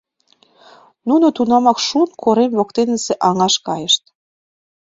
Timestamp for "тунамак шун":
1.35-2.09